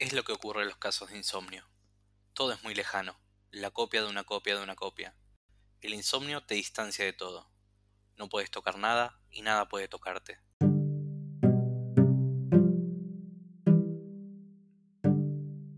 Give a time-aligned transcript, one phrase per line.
[0.00, 1.62] Es lo que ocurre en los casos de insomnio.
[2.32, 5.14] Todo es muy lejano, la copia de una copia de una copia.
[5.82, 7.50] El insomnio te distancia de todo.
[8.16, 10.38] No puedes tocar nada y nada puede tocarte.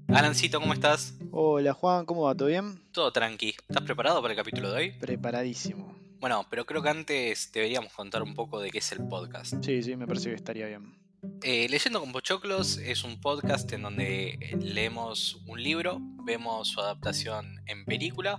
[0.07, 1.19] Alancito, ¿cómo estás?
[1.33, 2.37] Hola Juan, ¿cómo va?
[2.37, 2.81] ¿Todo bien?
[2.93, 3.57] Todo tranqui.
[3.69, 4.91] ¿Estás preparado para el capítulo de hoy?
[5.01, 5.99] Preparadísimo.
[6.21, 9.55] Bueno, pero creo que antes deberíamos contar un poco de qué es el podcast.
[9.65, 11.02] Sí, sí, me parece que estaría bien.
[11.45, 16.81] Eh, Leyendo con Pochoclos es un podcast en donde eh, leemos un libro, vemos su
[16.81, 18.37] adaptación en película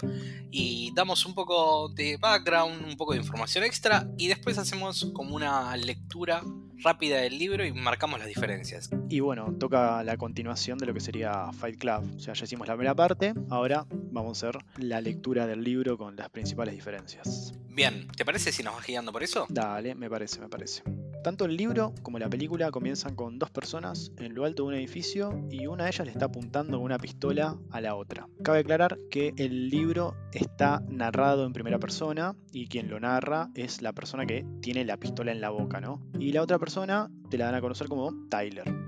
[0.52, 5.36] y damos un poco de background, un poco de información extra y después hacemos como
[5.36, 6.44] una lectura
[6.77, 8.90] rápida del libro y marcamos las diferencias.
[9.10, 12.16] Y bueno, toca la continuación de lo que sería Fight Club.
[12.16, 15.98] O sea, ya hicimos la primera parte, ahora vamos a hacer la lectura del libro
[15.98, 17.54] con las principales diferencias.
[17.68, 19.46] Bien, ¿te parece si nos vas guiando por eso?
[19.49, 20.84] Dale, me parece, me parece.
[21.23, 24.76] Tanto el libro como la película comienzan con dos personas en lo alto de un
[24.76, 28.27] edificio y una de ellas le está apuntando con una pistola a la otra.
[28.44, 33.82] Cabe aclarar que el libro está narrado en primera persona y quien lo narra es
[33.82, 36.01] la persona que tiene la pistola en la boca, ¿no?
[36.20, 38.82] Y la otra persona te la dan a conocer como Tyler.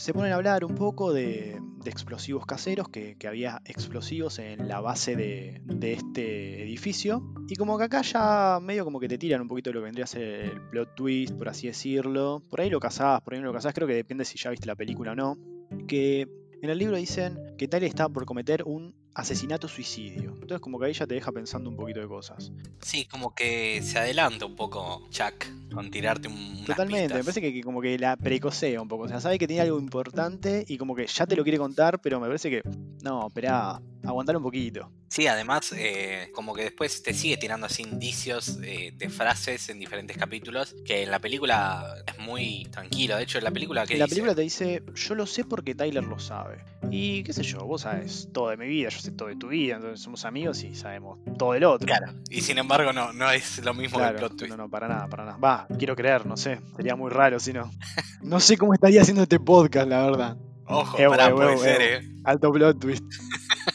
[0.00, 5.14] Se ponen a hablar un poco de, explosivos caseros, que, había explosivos en la base
[5.14, 5.60] de,
[5.92, 7.22] este edificio.
[7.46, 9.84] Y como que acá ya medio como que te tiran un poquito de lo que
[9.84, 12.42] vendría a ser el plot twist, por así decirlo.
[12.48, 14.66] Por ahí lo casás, por ahí no lo casás, creo que depende si ya viste
[14.66, 15.36] la película o no.
[15.86, 16.26] Que
[16.62, 20.30] en el libro dicen que Tyler está por cometer un asesinato-suicidio.
[20.32, 22.52] Entonces como que ahí ya te deja pensando un poquito de cosas.
[22.80, 26.64] Sí, como que se adelanta un poco Chuck con tirarte un...
[26.64, 29.04] Totalmente, me parece que, que, como que la precocea un poco.
[29.04, 32.00] O sea, sabe que tiene algo importante y como que ya te lo quiere contar,
[32.00, 32.62] pero me parece que...
[33.02, 33.80] No, espera,
[34.10, 34.90] aguantar un poquito.
[35.08, 39.78] Sí, además, eh, como que después te sigue tirando así indicios eh, de frases en
[39.80, 43.16] diferentes capítulos, que en la película es muy tranquilo.
[43.16, 43.98] De hecho, en la película que...
[43.98, 46.64] La película te dice, yo lo sé porque Tyler lo sabe.
[46.90, 49.48] Y qué sé yo, vos sabes todo de mi vida, yo sé todo de tu
[49.48, 51.86] vida, entonces somos amigos y sabemos todo del otro.
[51.86, 54.50] Claro, y sin embargo no, no es lo mismo claro, que el plot twist.
[54.50, 55.38] No, no, para nada, para nada.
[55.38, 57.70] Va, quiero creer, no sé, sería muy raro si no.
[58.22, 60.36] No sé cómo estaría haciendo este podcast, la verdad.
[60.66, 62.08] Ojo, eh, pará, puede ser, eh.
[62.24, 63.04] Alto plot twist.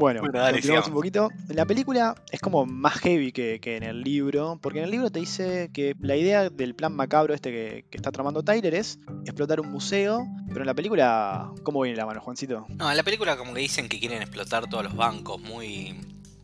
[0.00, 1.28] Bueno, bueno dale, continuamos un poquito.
[1.48, 5.10] La película es como más heavy que, que, en el libro, porque en el libro
[5.10, 8.98] te dice que la idea del plan macabro este que, que, está tramando Tyler es
[9.26, 12.64] explotar un museo, pero en la película, ¿cómo viene la mano, Juancito?
[12.70, 15.94] No, en la película como que dicen que quieren explotar todos los bancos, muy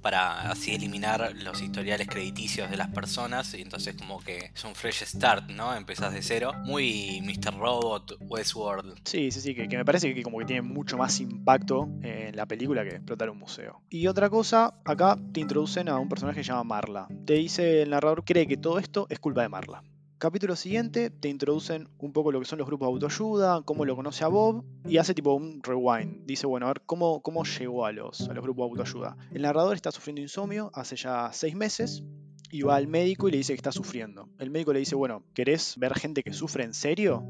[0.07, 4.77] para así eliminar los historiales crediticios de las personas y entonces como que es un
[4.77, 5.75] fresh start, ¿no?
[5.75, 6.53] Empezás de cero.
[6.63, 7.59] Muy Mr.
[7.59, 9.01] Robot, Westworld.
[9.03, 12.37] Sí, sí, sí, que, que me parece que como que tiene mucho más impacto en
[12.37, 13.83] la película que explotar un museo.
[13.91, 17.09] Y otra cosa, acá te introducen a un personaje que se llama Marla.
[17.25, 19.83] Te dice el narrador cree que todo esto es culpa de Marla.
[20.19, 23.95] Capítulo siguiente te introducen un poco lo que son los grupos de autoayuda, cómo lo
[23.95, 26.25] conoce a Bob y hace tipo un rewind.
[26.25, 29.17] Dice, bueno, a ver cómo, cómo llegó a los, a los grupos de autoayuda.
[29.31, 32.03] El narrador está sufriendo insomnio hace ya seis meses
[32.51, 34.31] y va al médico y le dice que está sufriendo.
[34.39, 37.23] El médico le dice, bueno, ¿querés ver gente que sufre en serio?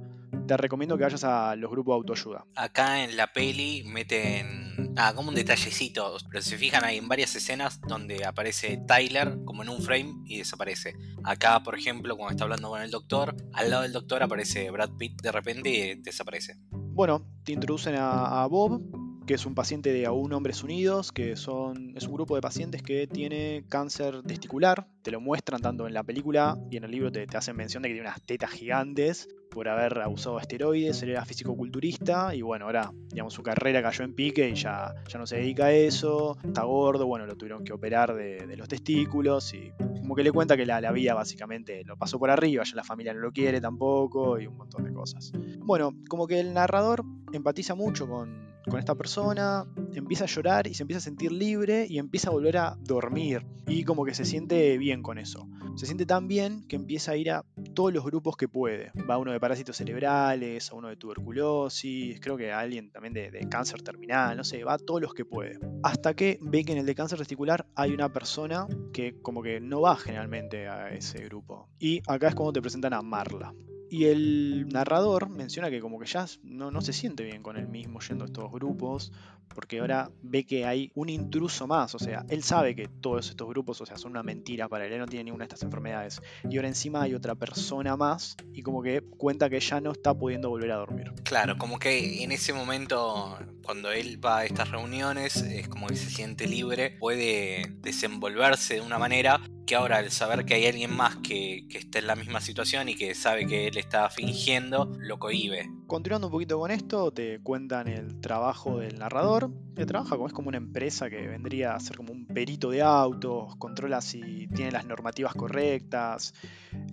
[0.47, 2.47] Te recomiendo que vayas a los grupos de autoayuda.
[2.55, 7.35] Acá en la peli meten, ah, como un detallecito, pero se fijan hay en varias
[7.37, 10.95] escenas donde aparece Tyler como en un frame y desaparece.
[11.25, 14.91] Acá, por ejemplo, cuando está hablando con el doctor, al lado del doctor aparece Brad
[14.99, 16.57] Pitt de repente y desaparece.
[16.71, 18.81] Bueno, te introducen a, a Bob,
[19.27, 22.83] que es un paciente de Aún Hombres Unidos, que son, es un grupo de pacientes
[22.83, 24.87] que tiene cáncer testicular.
[25.03, 27.89] Te lo muestran tanto en la película y en el libro te, hacen mención de
[27.89, 32.67] que tiene unas tetas gigantes por haber abusado de esteroides, él era físico-culturista y bueno,
[32.67, 36.37] ahora digamos su carrera cayó en pique y ya, ya no se dedica a eso,
[36.45, 40.33] está gordo, bueno, lo tuvieron que operar de, de los testículos y como que le
[40.33, 43.33] cuenta que la, la, vida básicamente lo pasó por arriba, ya la familia no lo
[43.33, 45.33] quiere tampoco y un montón de cosas.
[45.61, 50.75] Bueno, como que el narrador empatiza mucho con, con esta persona, empieza a llorar y
[50.75, 54.25] se empieza a sentir libre y empieza a volver a dormir y como que se
[54.25, 55.49] siente bien con eso.
[55.77, 57.45] Se siente tan bien que empieza a ir a
[57.75, 58.93] todos los grupos que puede.
[59.09, 63.31] Va uno de parásitos cerebrales, a uno de tuberculosis, creo que a alguien también de,
[63.31, 65.59] de, cáncer terminal, no sé, va a todos los que puede.
[65.83, 69.61] Hasta que ve que en el de cáncer testicular hay una persona que como que
[69.61, 71.69] no va generalmente a ese grupo.
[71.79, 73.53] Y acá es cuando te presentan a Marla.
[73.89, 77.69] Y el narrador menciona que como que ya no, no, se siente bien con él
[77.69, 79.13] mismo yendo a estos grupos,
[79.55, 83.49] porque ahora ve que hay un intruso más, o sea, él sabe que todos estos
[83.49, 86.21] grupos, o sea, son una mentira para él, él no tiene ninguna de estas enfermedades.
[86.49, 90.15] Y ahora encima hay otra persona más y como que cuenta que ya no está
[90.15, 91.13] pudiendo volver a dormir.
[91.25, 95.97] Claro, como que en ese momento, cuando él va a estas reuniones, es como que
[95.97, 100.95] se siente libre, puede desenvolverse de una manera que ahora al saber que hay alguien
[100.95, 104.93] más que, que está en la misma situación y que sabe que él está fingiendo,
[104.99, 105.69] lo cohibe.
[105.87, 109.53] Continuando un poquito con esto, te cuentan el trabajo del narrador.
[109.77, 113.55] Que trabaja es como una empresa que vendría a ser como un perito de autos,
[113.57, 116.35] controla si tiene las normativas correctas,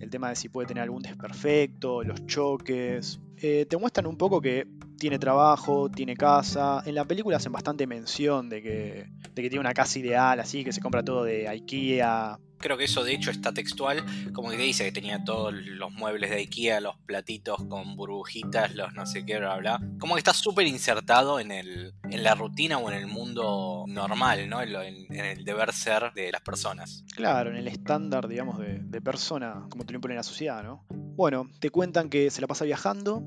[0.00, 3.18] el tema de si puede tener algún desperfecto, los choques.
[3.38, 4.68] Eh, te muestran un poco que
[4.98, 6.82] tiene trabajo, tiene casa.
[6.86, 10.64] En la película hacen bastante mención de que, de que tiene una casa ideal, así,
[10.64, 14.02] que se compra todo de IKEA, Creo que eso de hecho está textual,
[14.32, 18.94] como que dice que tenía todos los muebles de IKEA, los platitos con burbujitas, los
[18.94, 19.80] no sé qué, bla, bla.
[19.98, 24.48] Como que está súper insertado en, el, en la rutina o en el mundo normal,
[24.48, 24.62] ¿no?
[24.62, 27.04] En, el deber ser de las personas.
[27.14, 30.86] Claro, en el estándar, digamos, de, de persona, como te lo impone la sociedad, ¿no?
[30.88, 33.22] Bueno, te cuentan que se la pasa viajando,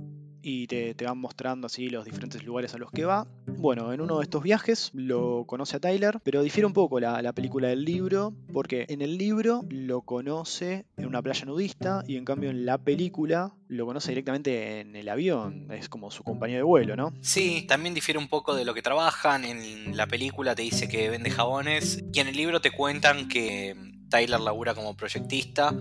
[0.47, 3.27] y te, van mostrando así los diferentes lugares a los que va.
[3.45, 7.33] Bueno, en uno de estos viajes lo conoce a Tyler, pero difiere un poco la,
[7.33, 12.23] película del libro, porque en el libro lo conoce en una playa nudista y en
[12.23, 16.63] cambio en la película lo conoce directamente en el avión, es como su compañero de
[16.63, 17.13] vuelo, ¿no?
[17.19, 21.09] Sí, también difiere un poco de lo que trabajan, en la película te dice que
[21.09, 23.75] vende jabones y en el libro te cuentan que
[24.09, 25.75] Tyler labura como proyectista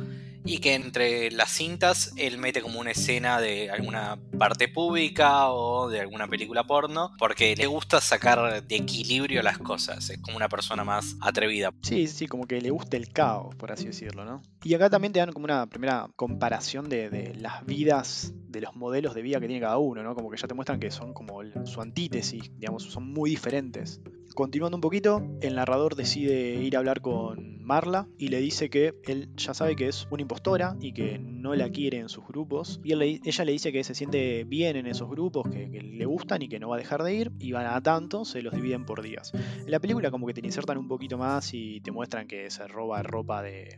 [0.47, 5.89] y que entre las cintas él mete como una escena de alguna parte pública o
[5.89, 10.49] de alguna película porno, porque le gusta sacar de equilibrio las cosas, es como una
[10.49, 11.73] persona más atrevida.
[11.83, 14.41] Sí, sí, como que le gusta el caos, por así decirlo, ¿no?
[14.63, 18.77] Y acá también te dan como una primera comparación de, de las vidas, de los
[18.77, 20.15] modelos de vida que tiene cada uno, ¿no?
[20.15, 24.01] Como que ya te muestran que son como su antítesis, digamos, son muy diferentes.
[24.37, 28.93] Continuando un poquito, el narrador decide ir a hablar con Marla y le dice que
[29.05, 32.79] él ya sabe que es una impostora y que no la quiere en sus grupos.
[32.85, 36.51] Y ella le dice que se siente bien en esos grupos, que, le gustan y
[36.51, 37.33] que no va a dejar de ir.
[37.39, 39.33] Y van a tanto, se los dividen por días.
[39.33, 42.69] En la película como que te insertan un poquito más y te muestran que se
[42.69, 43.75] roba ropa de,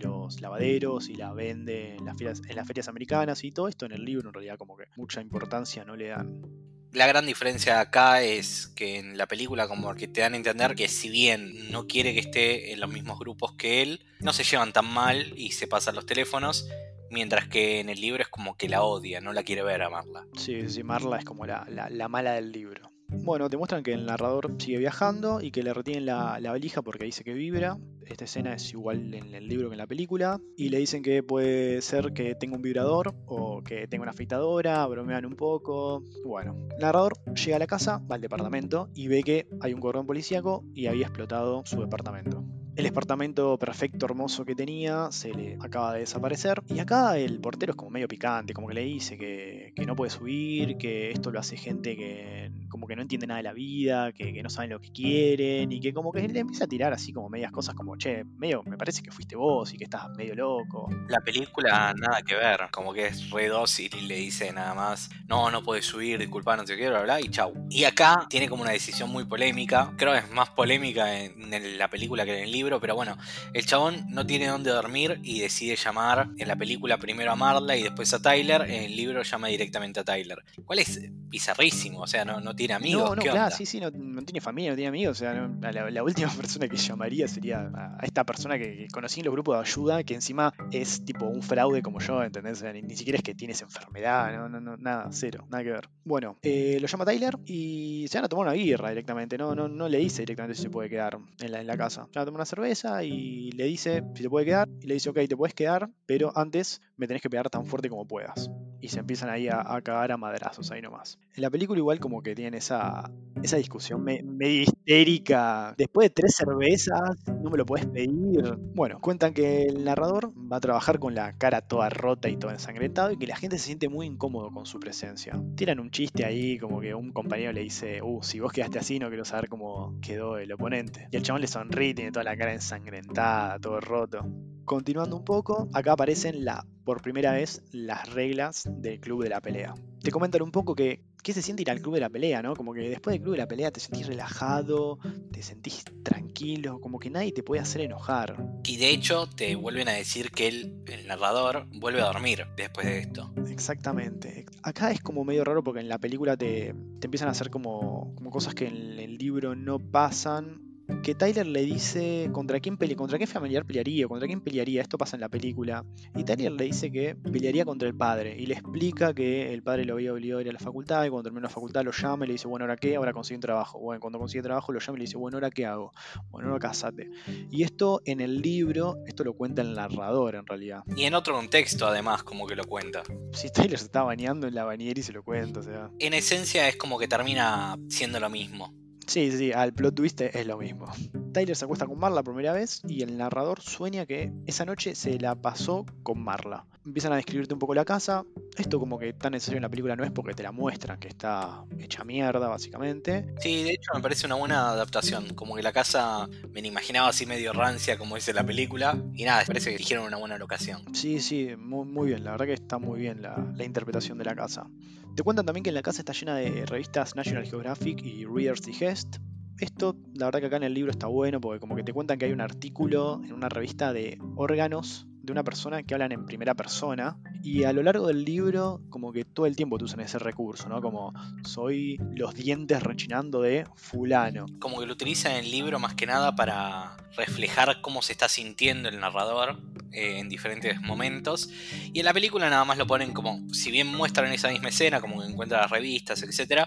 [0.00, 3.86] los lavaderos y la vende en las, ferias, en las ferias americanas y todo esto
[3.86, 6.75] en el libro en realidad como que mucha importancia no le dan.
[6.92, 10.74] La gran diferencia acá es que en la película como que te dan a entender
[10.74, 14.44] que si bien no quiere que esté en los mismos grupos que él, no se
[14.44, 16.68] llevan tan mal y se pasan los teléfonos,
[17.10, 19.90] mientras que en el libro es como que la odia, no la quiere ver a
[19.90, 20.26] Marla.
[20.36, 22.96] Sí, sí, Marla es como la, la mala del libro.
[23.08, 27.04] Bueno, te muestran que el narrador sigue viajando y que le retienen la, valija porque
[27.04, 27.78] dice que vibra.
[28.06, 30.40] Esta escena es igual en el libro que en la película.
[30.56, 34.86] Y le dicen que puede ser que tenga un vibrador o que tenga una afeitadora,
[34.86, 36.02] bromean un poco.
[36.24, 39.80] Bueno, el narrador llega a la casa, va al departamento y ve que hay un
[39.80, 42.44] cordón policíaco y había explotado su departamento.
[42.76, 46.62] El departamento perfecto, hermoso que tenía, se le acaba de desaparecer.
[46.68, 49.96] Y acá el portero es como medio picante, como que le dice que, que no
[49.96, 53.54] puede subir, que esto lo hace gente que como que no entiende nada de la
[53.54, 56.92] vida, que, no saben lo que quieren, y que como que le empieza a tirar
[56.92, 60.08] así como medias cosas como, che, medio, me parece que fuiste vos y que estás
[60.16, 60.88] medio loco.
[61.08, 65.10] La película nada que ver, como que es re dócil y le dice nada más,
[65.28, 67.52] no, no puedes subir, disculpa, no te quiero, bla, bla, y chau.
[67.70, 71.88] Y acá tiene como una decisión muy polémica, creo que es más polémica en, la
[71.88, 73.16] película que en el libro, pero bueno,
[73.52, 77.76] el chabón no tiene dónde dormir y decide llamar en la película primero a Marla
[77.76, 80.38] y después a Tyler, en el libro llama directamente a Tyler.
[80.64, 83.10] ¿Cuál es bizarrísimo, o sea, no, no tiene amigos.
[83.10, 85.18] No, no, claro, sí, sí, no, tiene familia, no tiene amigos.
[85.18, 89.32] O sea, la, última persona que llamaría sería a, esta persona que, conocí en los
[89.32, 92.62] grupos de ayuda, que encima es tipo un fraude como yo, ¿entendés?
[92.62, 95.88] ni, siquiera es que tienes enfermedad, no, no, nada, cero, nada que ver.
[96.04, 99.68] Bueno, eh, lo llama Tyler y se van a tomar una birra directamente, no, no,
[99.68, 102.06] no le dice directamente si se puede quedar en la, en la casa.
[102.12, 104.94] Se van a tomar una cerveza y le dice si se puede quedar, y le
[104.94, 108.50] dice, ok, te puedes quedar, pero antes me tenés que pegar tan fuerte como puedas.
[108.80, 111.18] Y se empiezan ahí a, a cagar a madrazos, ahí nomás.
[111.36, 113.10] En la película igual como que tiene esa,
[113.42, 115.74] esa discusión medio histérica.
[115.76, 116.98] Después de tres cervezas,
[117.42, 118.56] no me lo puedes pedir.
[118.74, 122.52] Bueno, cuentan que el narrador va a trabajar con la cara toda rota y todo
[122.52, 125.38] ensangrentado y que la gente se siente muy incómodo con su presencia.
[125.56, 128.98] Tiran un chiste ahí, como que un compañero le dice, uh, si vos quedaste así
[128.98, 131.08] no quiero saber cómo quedó el oponente.
[131.12, 134.26] Y el chabón le sonríe, tiene toda la cara ensangrentada, todo roto.
[134.64, 139.40] Continuando un poco, acá aparecen la, por primera vez las reglas del club de la
[139.40, 139.74] pelea.
[140.06, 142.54] Te comentan un poco que qué se siente ir al club de la pelea, ¿no?
[142.54, 145.00] Como que después del club de la pelea te sentís relajado,
[145.32, 148.36] te sentís tranquilo, como que nadie te puede hacer enojar.
[148.62, 152.86] Y de hecho te vuelven a decir que el, el narrador vuelve a dormir después
[152.86, 153.34] de esto.
[153.50, 154.46] Exactamente.
[154.62, 158.14] Acá es como medio raro porque en la película te, te empiezan a hacer como,
[158.14, 160.65] como cosas que en el libro no pasan
[161.06, 164.98] que Tyler le dice contra quién pele contra qué familiar pelearía, contra quién pelearía, esto
[164.98, 165.84] pasa en la película.
[166.16, 169.84] Y Tyler le dice que pelearía contra el padre y le explica que el padre
[169.84, 172.24] lo había obligado a ir a la facultad y cuando terminó la facultad lo llama
[172.24, 172.96] y le dice, bueno, ¿ahora qué?
[172.96, 173.78] Ahora consigue un trabajo.
[173.78, 175.92] Bueno, cuando consigue trabajo lo llama y le dice, bueno, ¿ahora qué hago?
[176.30, 177.08] Bueno, ahora casate.
[177.52, 180.82] Y esto en el libro, esto lo cuenta el narrador en realidad.
[180.96, 183.04] Y en otro contexto además como que lo cuenta.
[183.32, 185.88] Si Tyler se está bañando en la bañera y se lo cuenta, o sea.
[186.00, 188.74] En esencia es como que termina siendo lo mismo.
[189.06, 190.86] Sí, sí, al plot twist es lo mismo.
[191.32, 194.94] Tyler se acuesta con Marla por primera vez y el narrador sueña que esa noche
[194.94, 196.66] se la pasó con Marla.
[196.84, 198.24] Empiezan a describirte un poco la casa.
[198.56, 201.08] Esto como que tan necesario en la película no es porque te la muestran, que
[201.08, 203.26] está hecha mierda básicamente.
[203.40, 205.34] Sí, de hecho me parece una buena adaptación.
[205.34, 208.96] Como que la casa me la imaginaba así medio rancia como dice la película.
[209.14, 210.82] Y nada, parece que eligieron una buena locación.
[210.94, 212.24] Sí, sí, muy, muy bien.
[212.24, 214.68] La verdad que está muy bien la, la interpretación de la casa.
[215.16, 219.16] Te cuentan también que la casa está llena de revistas National Geographic y Reader's Digest.
[219.58, 222.18] Esto, la verdad que acá en el libro está bueno porque como que te cuentan
[222.18, 226.26] que hay un artículo en una revista de órganos de una persona que hablan en
[226.26, 230.00] primera persona y a lo largo del libro como que todo el tiempo te usan
[230.00, 230.82] ese recurso, ¿no?
[230.82, 234.44] Como soy los dientes rechinando de fulano.
[234.60, 238.28] Como que lo utiliza en el libro más que nada para reflejar cómo se está
[238.28, 239.58] sintiendo el narrador
[239.92, 241.48] eh, en diferentes momentos.
[241.92, 245.00] Y en la película nada más lo ponen como, si bien muestran esa misma escena,
[245.00, 246.64] como que encuentra las revistas, etc.,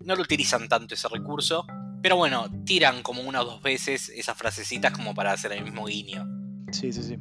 [0.00, 1.66] no lo utilizan tanto ese recurso.
[2.02, 5.86] Pero bueno, tiran como una o dos veces esas frasecitas como para hacer el mismo
[5.86, 6.26] guiño.
[6.72, 7.16] Sí, sí, sí.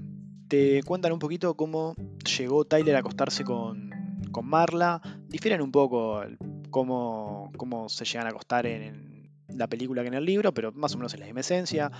[0.47, 1.95] Te cuentan un poquito cómo
[2.37, 3.91] llegó Tyler a acostarse con,
[4.31, 5.01] con Marla.
[5.27, 6.23] Difieren un poco
[6.71, 9.10] cómo, cómo se llegan a acostar en,
[9.55, 11.91] la película que en el libro, pero más o menos es la misma esencia.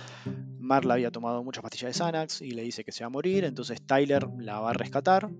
[0.58, 3.44] Marla había tomado muchas pastillas de Xanax y le dice que se va a morir,
[3.44, 5.30] entonces Tyler la va a rescatar.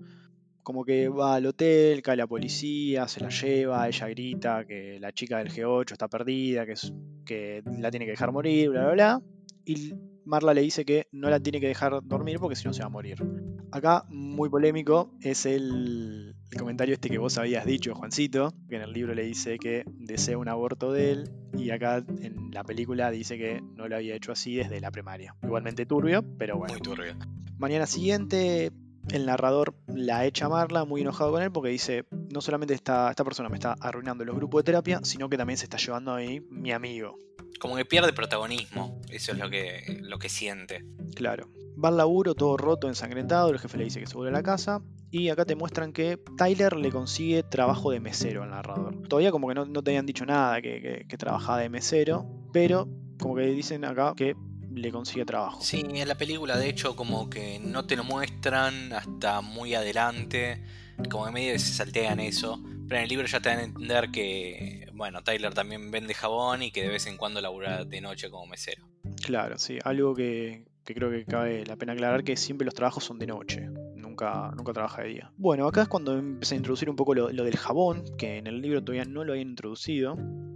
[0.61, 5.11] Como que va al hotel, cae la policía, se la lleva, ella grita que la
[5.11, 6.93] chica del G8 está perdida, que, es,
[7.25, 9.21] que la tiene que dejar morir, bla, bla, bla.
[9.65, 9.93] Y
[10.25, 12.87] Marla le dice que no la tiene que dejar dormir porque si no se va
[12.87, 13.23] a morir.
[13.71, 18.83] Acá, muy polémico, es el, el, comentario este que vos habías dicho, Juancito, que en
[18.83, 23.09] el libro le dice que desea un aborto de él, y acá en la película
[23.09, 25.35] dice que no lo había hecho así desde la primaria.
[25.43, 26.73] Igualmente turbio, pero bueno.
[26.73, 27.15] Muy turbio.
[27.57, 28.71] Mañana siguiente,
[29.09, 33.09] el narrador la echa a Marla, muy enojado con él, porque dice, no solamente esta,
[33.09, 36.13] esta persona me está arruinando los grupos de terapia, sino que también se está llevando
[36.13, 37.17] a mí mi amigo.
[37.59, 40.83] Como que pierde protagonismo, eso es lo que, lo que siente.
[41.15, 41.49] Claro.
[41.83, 44.43] Va al laburo todo roto, ensangrentado, el jefe le dice que se vuelve a la
[44.43, 49.07] casa, y acá te muestran que Tyler le consigue trabajo de mesero al narrador.
[49.07, 52.27] Todavía como que no, no te habían dicho nada que, que, que trabajaba de mesero,
[52.51, 52.87] pero
[53.19, 54.35] como que dicen acá que
[54.71, 55.61] le consigue trabajo.
[55.61, 60.63] Sí, en la película de hecho como que no te lo muestran hasta muy adelante,
[61.09, 62.61] como que medio se saltean eso,
[62.95, 66.71] en el libro ya te dan a entender que, bueno, Tyler también vende jabón y
[66.71, 68.87] que de vez en cuando labura de noche como mesero.
[69.23, 73.03] Claro, sí, algo que, que creo que cabe la pena aclarar que siempre los trabajos
[73.03, 73.69] son de noche.
[74.13, 75.31] Nunca, nunca trabaja de día.
[75.37, 78.45] Bueno, acá es cuando empecé a introducir un poco lo, lo del jabón, que en
[78.45, 80.15] el libro todavía no lo habían introducido.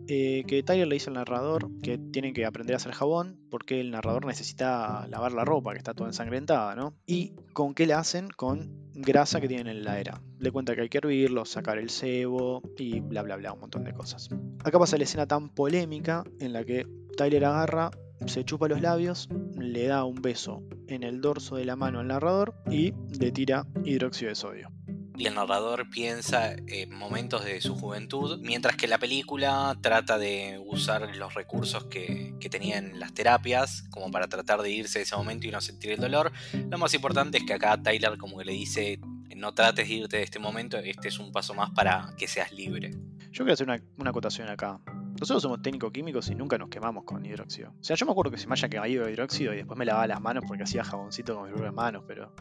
[0.09, 3.81] Eh, que Tyler le dice al narrador que tiene que aprender a hacer jabón porque
[3.81, 6.93] el narrador necesita lavar la ropa que está toda ensangrentada, ¿no?
[7.05, 8.29] ¿Y con qué la hacen?
[8.29, 10.21] Con grasa que tienen en la heladera.
[10.39, 13.83] Le cuenta que hay que hervirlo, sacar el cebo y bla bla bla, un montón
[13.83, 14.29] de cosas.
[14.63, 16.85] Acá pasa la escena tan polémica en la que
[17.17, 17.91] Tyler agarra,
[18.27, 22.07] se chupa los labios, le da un beso en el dorso de la mano al
[22.07, 24.71] narrador y le tira hidróxido de sodio
[25.17, 30.61] y el narrador piensa en momentos de su juventud, mientras que la película trata de
[30.63, 35.15] usar los recursos que, que tenían las terapias como para tratar de irse de ese
[35.15, 36.31] momento y no sentir el dolor.
[36.69, 38.99] Lo más importante es que acá Tyler como que le dice,
[39.35, 42.51] no trates de irte de este momento, este es un paso más para que seas
[42.51, 42.91] libre.
[43.31, 44.79] Yo quiero hacer una, una acotación acá.
[45.19, 47.71] Nosotros somos técnicos químicos y nunca nos quemamos con hidróxido.
[47.71, 50.07] O sea, yo me acuerdo que se me haya quemado hidróxido y después me lavaba
[50.07, 52.31] las manos porque hacía jaboncito con mis propias manos, pero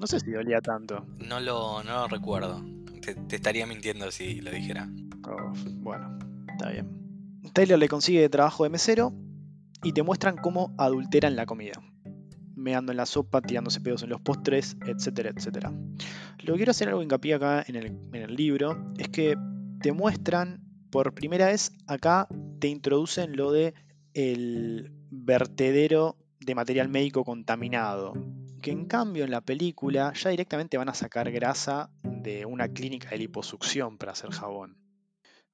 [0.00, 1.06] no sé si dolía tanto.
[1.18, 2.60] No lo, no lo recuerdo.
[3.00, 4.88] Te, te, estaría mintiendo si lo dijera.
[5.28, 7.40] Oh, bueno, está bien.
[7.52, 9.12] Taylor le consigue trabajo de mesero
[9.84, 11.80] y te muestran cómo adulteran la comida.
[12.56, 15.72] Meando en la sopa, tirándose pedos en los postres, etcétera, etcétera.
[16.40, 19.36] Lo que quiero hacer algo hincapié acá en el, en el libro es que
[19.80, 20.63] te muestran
[20.94, 22.28] por primera vez acá
[22.60, 23.74] te introducen lo de
[24.12, 28.12] el vertedero de material médico contaminado
[28.62, 33.08] que en cambio en la película ya directamente van a sacar grasa de una clínica
[33.10, 34.78] de liposucción para hacer jabón.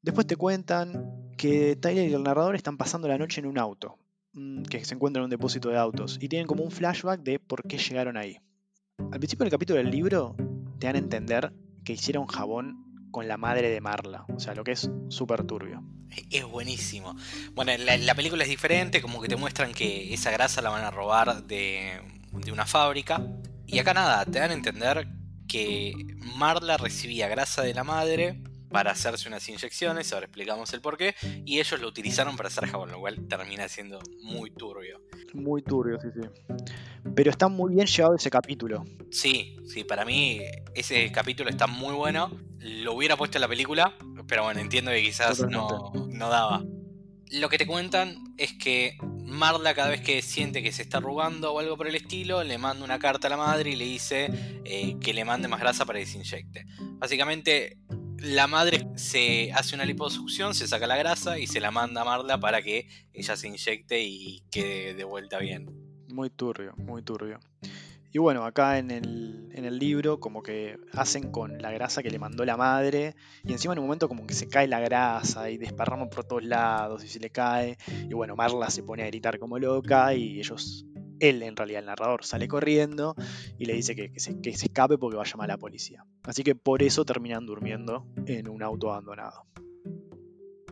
[0.03, 3.99] Después te cuentan que Tyler y el narrador están pasando la noche en un auto,
[4.35, 7.39] mm, que se encuentran en un depósito de autos, y tienen como un flashback de
[7.39, 8.37] por qué llegaron ahí.
[9.11, 10.37] Al principio del capítulo del libro
[10.79, 11.51] te dan a entender
[11.83, 14.25] que hicieron jabón con la madre de Marla.
[14.35, 15.83] O sea, lo que es súper turbio.
[16.31, 17.17] Es buenísimo.
[17.53, 20.85] Bueno, la, la, película es diferente, como que te muestran que esa grasa la van
[20.85, 22.01] a robar de,
[22.33, 23.23] de una fábrica.
[23.67, 25.07] Y acá nada, te dan a entender
[25.47, 25.95] que
[26.37, 31.15] Marla recibía grasa de la madre para hacerse unas inyecciones, ahora explicamos el por qué,
[31.45, 35.01] y ellos lo utilizaron para hacer jabón, lo cual termina siendo muy turbio.
[35.35, 36.55] Muy turbio, sí, sí.
[37.15, 38.85] Pero está muy bien llevado ese capítulo.
[39.11, 40.41] Sí, sí, para mí
[40.75, 42.31] ese capítulo está muy bueno.
[42.59, 43.97] Lo hubiera puesto en la película,
[44.27, 46.63] pero bueno, entiendo que quizás no, no daba.
[47.33, 48.97] Lo que te cuentan es que
[49.31, 52.59] Marla cada vez que siente que se está arrugando o algo por el estilo, le
[52.59, 54.29] manda una carta a la madre y le dice
[54.65, 56.67] eh, que le mande más grasa para que se inyecte.
[56.99, 57.79] Básicamente
[58.21, 62.05] la madre se hace una liposucción, se saca la grasa y se la manda a
[62.05, 65.69] Marla para que ella se inyecte y quede de vuelta bien.
[66.09, 67.41] Muy turbio, muy turbio.
[68.13, 72.11] Y bueno, acá en el, en el, libro como que hacen con la grasa que
[72.11, 75.49] le mandó la madre y encima en un momento como que se cae la grasa
[75.49, 79.07] y desparrama por todos lados y se le cae y bueno, Marla se pone a
[79.07, 80.85] gritar como loca y ellos
[81.21, 83.15] él, en realidad, el narrador, sale corriendo
[83.59, 86.05] y le dice que, se, escape porque va a llamar a la policía.
[86.25, 89.47] Así que por eso terminan durmiendo en un auto abandonado.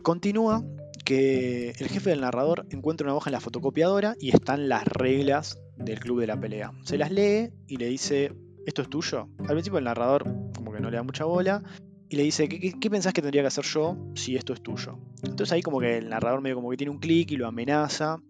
[0.01, 0.63] Continúa
[1.05, 5.59] que el jefe del narrador encuentra una hoja en la fotocopiadora y están las reglas
[5.77, 6.71] del club de la pelea.
[6.83, 8.33] Se las lee y le dice,
[8.65, 9.29] ¿esto es tuyo?
[9.39, 10.23] Al principio el narrador
[10.55, 11.63] como que no le da mucha bola
[12.09, 14.99] y le dice, ¿qué, qué pensás que tendría que hacer yo si esto es tuyo?
[15.23, 18.21] Entonces ahí como que el narrador medio como que tiene un clic y lo amenaza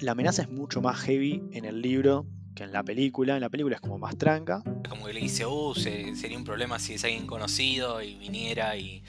[0.00, 3.34] la amenaza es mucho más heavy en el libro que en la película.
[3.36, 4.62] En la película es como más tranca.
[4.88, 9.02] Como que le dice, uh, sería un problema si es alguien conocido y viniera y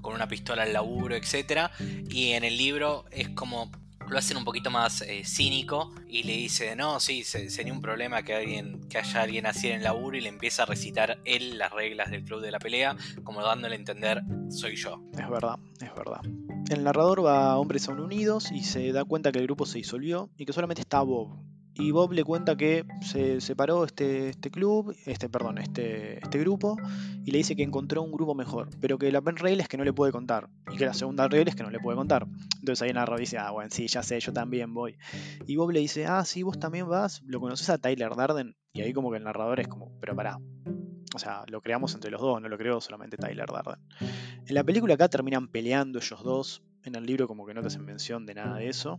[0.00, 1.70] con una pistola al laburo, etc.
[2.08, 3.70] Y en el libro es como
[4.08, 8.22] lo hacen un poquito más eh, cínico y le dice, no, sí, sería un problema
[8.22, 11.72] que, que haya alguien así en el laburo y le empieza a recitar él las
[11.72, 15.02] reglas del club de la pelea, como dándole a entender, soy yo.
[15.12, 16.20] Es verdad, es verdad.
[16.70, 19.78] El narrador va a Hombres Aún Unidos y se da cuenta que el grupo se
[19.78, 21.38] disolvió y que solamente está Bob.
[21.76, 26.76] Y Bob le cuenta que se separó este, este club, este, perdón, este, este grupo,
[27.24, 29.84] y le dice que encontró un grupo mejor, pero que la regla es que no
[29.84, 32.26] le puede contar, y que la segunda regla es que no le puede contar.
[32.60, 34.96] Entonces ahí el narrador dice, ah, bueno, sí, ya sé, yo también voy.
[35.46, 38.56] Y Bob le dice, ah, sí, vos también vas, ¿lo conoces a Tyler Darden?
[38.72, 40.38] Y ahí como que el narrador es como, pero pará,
[41.14, 43.80] o sea, lo creamos entre los dos, no lo creó solamente Tyler Darden.
[44.46, 46.62] En la película acá terminan peleando ellos dos.
[46.82, 48.98] En el libro como que no te hacen mención de nada de eso.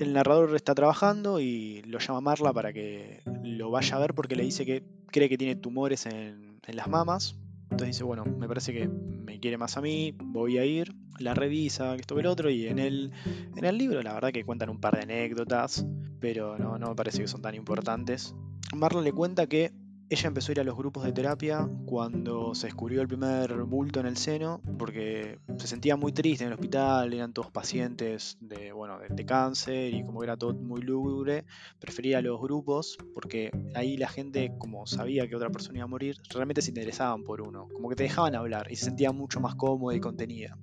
[0.00, 4.34] El narrador está trabajando y lo llama Marla para que lo vaya a ver porque
[4.34, 7.36] le dice que cree que tiene tumores en, las mamas.
[7.64, 11.34] Entonces dice, bueno, me parece que me quiere más a mí, voy a ir, la
[11.34, 13.12] revisa, esto que el otro, y en el,
[13.54, 15.84] en el libro la verdad que cuentan un par de anécdotas,
[16.18, 18.34] pero no, no me parece que son tan importantes.
[18.74, 19.70] Marla le cuenta que
[20.10, 24.00] ella empezó a ir a los grupos de terapia cuando se descubrió el primer bulto
[24.00, 28.72] en el seno, porque se sentía muy triste en el hospital, eran todos pacientes de,
[28.72, 31.44] bueno, de, cáncer y como era todo muy lúgubre,
[31.78, 36.16] prefería los grupos porque ahí la gente, como sabía que otra persona iba a morir,
[36.30, 39.54] realmente se interesaban por uno, como que te dejaban hablar y se sentía mucho más
[39.54, 40.58] cómoda y contenida.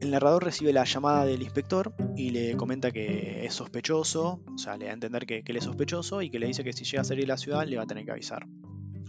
[0.00, 4.76] El narrador recibe la llamada del inspector y le comenta que es sospechoso, o sea,
[4.76, 6.84] le da a entender que, que él es sospechoso y que le dice que si
[6.84, 8.44] llega a salir de la ciudad le va a tener que avisar.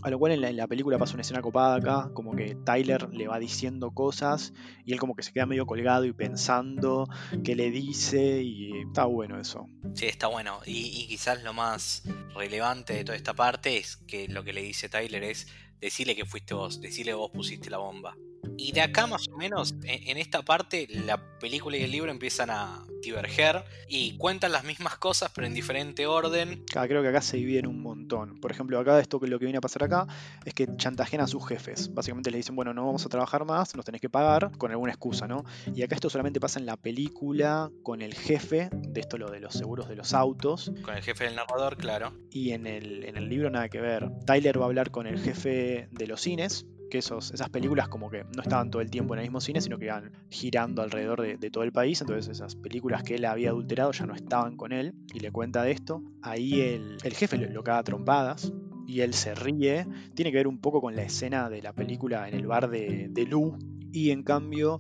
[0.04, 3.28] A lo cual en la, película pasa una escena copada acá, como que Tyler le
[3.28, 4.54] va diciendo cosas
[4.86, 7.08] y él como que se queda medio colgado y pensando
[7.44, 9.70] qué le dice y está bueno eso.
[9.94, 10.60] Sí, está bueno.
[10.66, 12.04] Y, y quizás lo más
[12.36, 15.48] relevante de toda esta parte es que lo que le dice Tyler es
[15.80, 18.16] decirle que fuiste vos, decirle vos pusiste la bomba.
[18.58, 22.50] Y de acá más o menos, en, esta parte, la película y el libro empiezan
[22.50, 26.64] a diverger y cuentan las mismas cosas pero en diferente orden.
[26.66, 28.40] creo que acá se dividen un montón.
[28.40, 30.08] Por ejemplo, acá esto que lo que viene a pasar acá
[30.46, 31.94] es que chantajean a sus jefes.
[31.94, 34.92] Básicamente le dicen, bueno, no vamos a trabajar más, nos tenés que pagar con alguna
[34.92, 35.44] excusa, ¿no?
[35.76, 39.40] Y acá esto solamente pasa en la película con el jefe, de esto lo de
[39.40, 40.72] los seguros de los autos.
[40.84, 42.14] Con el jefe del narrador, claro.
[42.32, 44.10] Y en el, en el libro nada que ver.
[44.26, 48.10] Tyler va a hablar con el jefe de los cines, que esos, esas películas como
[48.10, 51.22] que no estaban todo el tiempo en el mismo cine, sino que iban girando alrededor
[51.22, 52.02] de, todo el país.
[52.02, 55.64] Entonces esas películas que él había adulterado ya no estaban con él y le cuenta
[55.64, 56.02] de esto.
[56.22, 58.52] Ahí el, el jefe lo, lo caga trompadas
[58.88, 59.88] y él se ríe.
[60.14, 63.08] Tiene que ver un poco con la escena de la película en el bar de,
[63.10, 63.58] de Lou.
[63.92, 64.80] Y en cambio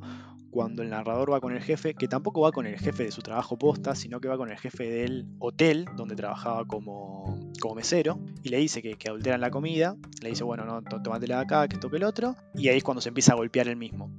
[0.54, 3.24] cuando el narrador va con el jefe, que tampoco va con el jefe de su
[3.24, 8.20] trabajo posta, sino que va con el jefe del hotel donde trabajaba como, como mesero,
[8.44, 11.68] y le dice que, que adulteran la comida, le dice, bueno, no, tómatela de acá,
[11.68, 14.12] que esto que el otro, y ahí es cuando se empieza a golpear el mismo.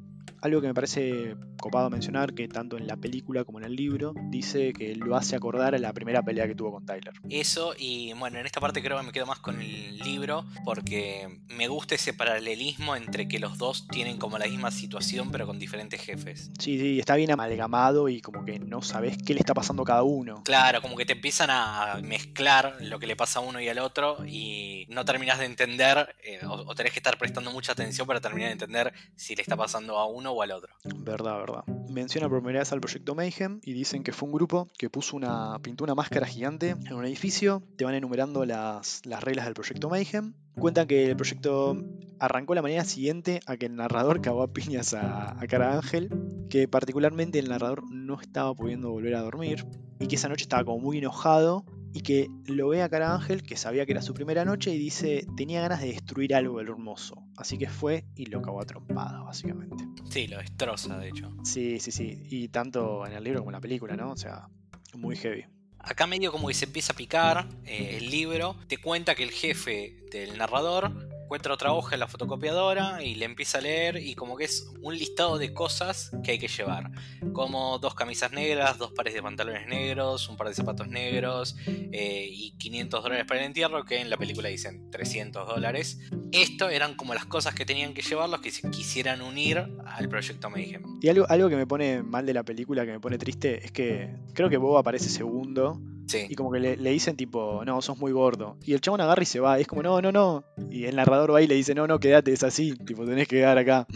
[0.44, 4.12] Algo que me parece copado mencionar, que tanto en la película como en el libro,
[4.24, 7.14] dice que lo hace acordar a la primera pelea que tuvo con Tyler.
[7.30, 11.40] Eso, y bueno, en esta parte creo que me quedo más con el libro, porque
[11.48, 15.58] me gusta ese paralelismo entre que los dos tienen como la misma situación, pero con
[15.58, 16.50] diferentes jefes.
[16.58, 19.86] Sí, sí, está bien amalgamado y como que no sabes qué le está pasando a
[19.86, 20.42] cada uno.
[20.44, 23.78] Claro, como que te empiezan a mezclar lo que le pasa a uno y al
[23.78, 28.06] otro, y no terminas de entender, eh, o, o tenés que estar prestando mucha atención
[28.06, 30.74] para terminar de entender si le está pasando a uno o al otro.
[30.84, 31.64] Verdad, verdad.
[31.88, 35.16] Menciona por primera vez al proyecto Mayhem y dicen que fue un grupo que puso
[35.16, 37.62] una, pintó una máscara gigante en un edificio.
[37.76, 40.34] Te van enumerando las, las reglas del proyecto Mayhem.
[40.58, 41.76] Cuentan que el proyecto
[42.18, 46.10] arrancó la mañana siguiente a que el narrador cagó a piñas a, a Cara Ángel,
[46.48, 49.66] que particularmente el narrador no estaba pudiendo volver a dormir
[49.98, 51.64] y que esa noche estaba como muy enojado
[51.94, 54.78] y que lo ve a Cara Ángel, que sabía que era su primera noche, y
[54.78, 57.22] dice, tenía ganas de destruir algo del hermoso.
[57.36, 59.84] Así que fue y lo cagó a trompada, básicamente.
[60.10, 61.32] Sí, lo destroza, de hecho.
[61.44, 62.20] Sí, sí, sí.
[62.28, 64.10] Y tanto en el libro como en la película, ¿no?
[64.10, 64.48] O sea,
[64.96, 65.44] muy heavy.
[65.78, 69.30] Acá medio como que se empieza a picar eh, el libro, te cuenta que el
[69.30, 74.14] jefe del narrador encuentra otra hoja en la fotocopiadora y le empieza a leer y
[74.14, 76.90] como que es un listado de cosas que hay que llevar.
[77.32, 82.28] Como dos camisas negras, dos pares de pantalones negros, un par de zapatos negros eh,
[82.30, 85.98] y 500 dólares para el entierro, que en la película dicen 300 dólares.
[86.32, 90.08] Esto eran como las cosas que tenían que llevar los que se quisieran unir al
[90.08, 90.82] proyecto Mayhem.
[91.00, 93.72] Y algo, algo que me pone mal de la película, que me pone triste, es
[93.72, 95.80] que creo que Bob aparece segundo.
[96.06, 96.26] Sí.
[96.28, 98.56] Y como que le, le dicen tipo, no, sos muy gordo.
[98.62, 99.58] Y el chabón agarra y se va.
[99.58, 100.44] Y es como, no, no, no.
[100.70, 102.74] Y el narrador va y le dice, no, no, quédate, es así.
[102.74, 103.86] Tipo, tenés que quedar acá.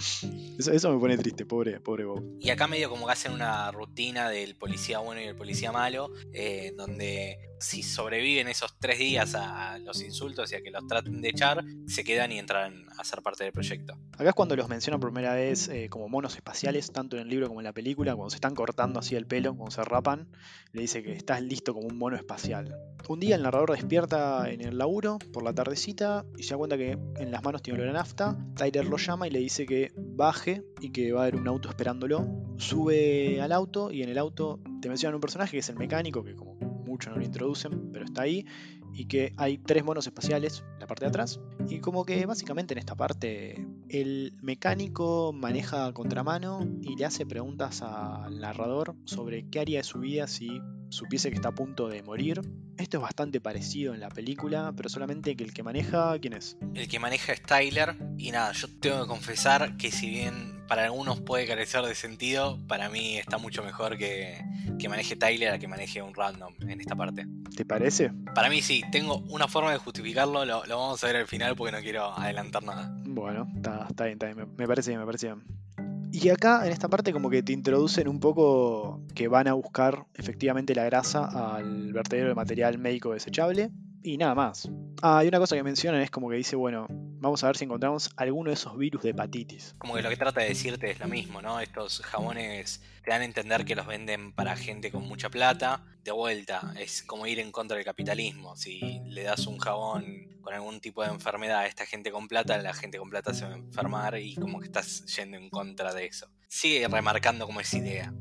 [0.58, 2.24] Eso, eso me pone triste, pobre, pobre Bob.
[2.40, 6.10] Y acá medio como que hacen una rutina del policía bueno y el policía malo,
[6.32, 11.20] eh, donde si sobreviven esos tres días a los insultos y a que los traten
[11.20, 13.94] de echar, se quedan y entran a ser parte del proyecto.
[14.14, 17.28] Acá es cuando los mencionan por primera vez eh, como monos espaciales, tanto en el
[17.28, 20.28] libro como en la película, cuando se están cortando así el pelo, cuando se rapan,
[20.72, 22.74] le dice que estás listo como un mono espacial.
[23.08, 26.76] Un día el narrador despierta en el laburo por la tardecita y se da cuenta
[26.76, 28.36] que en las manos tiene olor a nafta.
[28.54, 31.68] Tyler lo llama y le dice que baje y que va a haber un auto
[31.68, 32.26] esperándolo.
[32.58, 36.22] Sube al auto y en el auto te mencionan un personaje que es el mecánico,
[36.22, 38.44] que como mucho no lo introducen, pero está ahí.
[38.92, 41.40] Y que hay tres monos espaciales en la parte de atrás.
[41.68, 47.80] Y como que básicamente en esta parte el mecánico maneja contramano y le hace preguntas
[47.80, 52.02] al narrador sobre qué haría de su vida si supiese que está a punto de
[52.02, 52.40] morir.
[52.76, 56.56] Esto es bastante parecido en la película, pero solamente que el que maneja, ¿quién es?
[56.74, 57.96] El que maneja es Tyler.
[58.16, 62.58] Y nada, yo tengo que confesar que si bien para algunos puede carecer de sentido,
[62.68, 64.38] para mí está mucho mejor que,
[64.78, 67.26] que maneje Tyler a que maneje un random en esta parte.
[67.56, 68.12] ¿Te parece?
[68.34, 71.56] Para mí sí, tengo una forma de justificarlo, lo, lo vamos a ver al final
[71.56, 72.94] porque no quiero adelantar nada.
[73.04, 74.36] Bueno, está, está bien, está bien.
[74.38, 75.67] Me, me parece bien, me parece bien.
[76.10, 80.06] Y acá, en esta parte, como que te introducen un poco que van a buscar
[80.14, 83.70] efectivamente la grasa al vertedero de material médico desechable.
[84.02, 84.70] Y nada más.
[85.02, 87.64] Ah, y una cosa que mencionan es como que dice, bueno, vamos a ver si
[87.64, 89.74] encontramos alguno de esos virus de hepatitis.
[89.78, 91.60] Como que lo que trata de decirte es lo mismo, ¿no?
[91.60, 95.84] Estos jabones te dan a entender que los venden para gente con mucha plata.
[96.04, 98.56] De vuelta, es como ir en contra del capitalismo.
[98.56, 102.72] Si le das un jabón con algún tipo de enfermedad esta gente con plata, la
[102.72, 106.06] gente con plata se va a enfermar y como que estás yendo en contra de
[106.06, 106.26] eso.
[106.48, 108.14] Sigue remarcando como esa idea.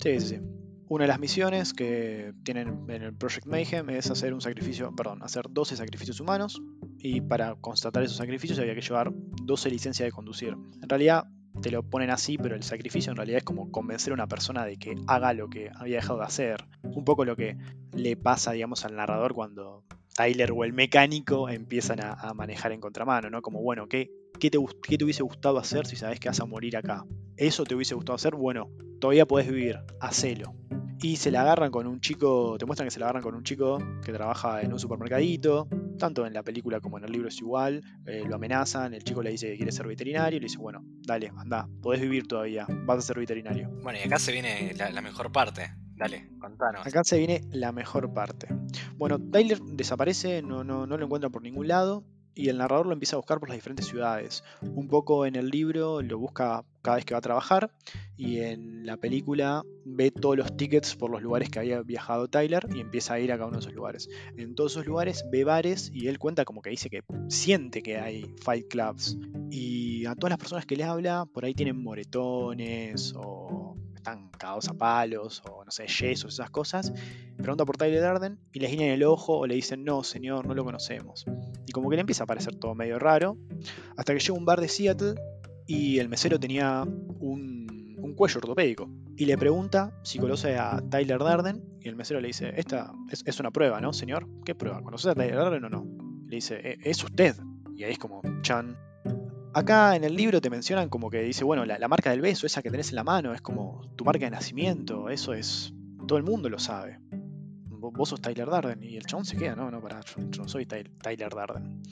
[0.00, 0.40] Sí, sí, sí.
[0.86, 5.24] Una de las misiones que tienen en el Project Mayhem es hacer un sacrificio, perdón,
[5.24, 6.62] hacer 12 sacrificios humanos.
[6.98, 10.50] Y para constatar esos sacrificios había que llevar 12 licencias de conducir.
[10.82, 11.24] En realidad
[11.62, 14.64] te lo ponen así, pero el sacrificio en realidad es como convencer a una persona
[14.64, 16.64] de que haga lo que había dejado de hacer.
[16.84, 17.56] Un poco lo que
[17.92, 23.30] le pasa, digamos, al narrador cuando Tyler o el mecánico empiezan a, manejar en contramano,
[23.30, 23.42] ¿no?
[23.42, 26.46] Como, bueno, ¿qué, qué, te, ¿qué te hubiese gustado hacer si sabes que vas a
[26.46, 27.04] morir acá?
[27.36, 28.34] ¿Eso te hubiese gustado hacer?
[28.34, 28.70] Bueno,
[29.00, 30.54] todavía podés vivir, hacelo.
[31.00, 33.42] Y se la agarran con un chico, te muestran que se la agarran con un
[33.42, 35.66] chico que trabaja en un supermercadito,
[35.98, 39.20] tanto en la película como en el libro es igual, eh, lo amenazan, el chico
[39.20, 42.66] le dice que quiere ser veterinario, y le dice, bueno, dale, anda, podés vivir todavía,
[42.86, 43.68] vas a ser veterinario.
[43.82, 45.81] Bueno, y acá se viene la mejor parte.
[46.02, 46.84] Dale, contanos.
[46.84, 48.48] Acá se viene la mejor parte.
[48.96, 52.02] Bueno, Tyler desaparece, no, no, no lo encuentran por ningún lado.
[52.34, 54.42] Y el narrador lo empieza a buscar por las diferentes ciudades.
[54.62, 57.70] Un poco en el libro lo busca cada vez que va a trabajar.
[58.16, 62.66] Y en la película ve todos los tickets por los lugares que había viajado Tyler
[62.74, 64.08] y empieza a ir a cada uno de esos lugares.
[64.36, 67.98] En todos esos lugares ve bares y él cuenta como que dice que siente que
[67.98, 69.16] hay fight clubs.
[69.50, 74.68] Y a todas las personas que le habla, por ahí tienen moretones o están cagados
[74.68, 76.92] a palos o no sé, yesos, esas cosas.
[77.36, 80.54] Pregunta por Tyler Darden y le guiñan el ojo o le dicen no, señor, no
[80.54, 81.24] lo conocemos.
[81.66, 83.36] Y como que le empieza a parecer todo medio raro.
[83.96, 85.14] Hasta que llega un bar de Seattle
[85.66, 87.62] y el mesero tenía un
[88.02, 88.90] un cuello ortopédico.
[89.16, 91.62] Y le pregunta si conoce a Tyler Darden.
[91.80, 94.28] Y el mesero le dice, esta es, una prueba, ¿no, señor?
[94.44, 94.82] ¿Qué prueba?
[94.82, 95.86] ¿Conoces a Tyler Darden o no?
[96.26, 97.36] Le dice, e, es usted.
[97.74, 98.76] Y ahí es como, chan.
[99.54, 102.62] Acá en el libro te mencionan como que dice, bueno, la, marca del beso, esa
[102.62, 105.74] que tenés en la mano, es como tu marca de nacimiento, eso es,
[106.06, 107.00] todo el mundo lo sabe.
[107.68, 110.64] Vos sos Tyler Darden y el chabón se queda, no, no, para, yo, no soy
[110.64, 111.82] Tyler Darden.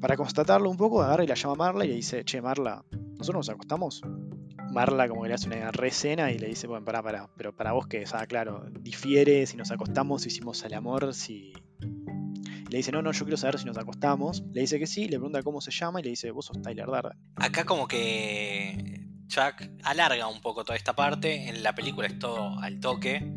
[0.00, 2.82] Para constatarlo un poco, agarra y la llama a Marla y le dice, che, Marla,
[3.18, 4.00] ¿nosotros nos acostamos?
[4.72, 7.72] Marla como que le hace una rescena y le dice, bueno, pará, pará, pero para
[7.72, 11.52] vos que, o claro, difiere si nos acostamos, hicimos el amor, si
[12.72, 14.42] le dice, no, no, yo quiero saber si nos acostamos.
[14.50, 16.86] Le dice que sí, le pregunta cómo se llama y le dice, vos sos Tyler
[16.86, 17.18] Darden.
[17.36, 21.50] Acá como que Chuck alarga un poco toda esta parte.
[21.50, 23.30] En la película es todo al toque.